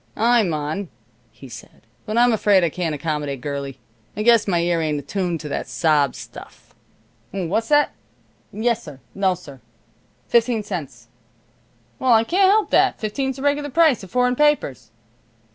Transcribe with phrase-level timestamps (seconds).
[0.17, 0.89] "I'm on,"
[1.47, 3.77] said he, "but I'm afraid I can't accommodate, girlie.
[4.17, 6.73] I guess my ear ain't attuned to that sob stuff.
[7.29, 7.93] What's that?
[8.51, 8.99] Yessir.
[9.13, 9.61] Nossir,
[10.27, 11.07] fifteen cents.
[11.99, 14.89] Well, I can't help that; fifteen's the reg'lar price of foreign papers.